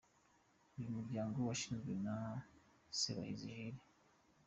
[0.77, 2.17] Uyu muryango washinzwe na
[2.99, 3.83] Sebahizi Jules.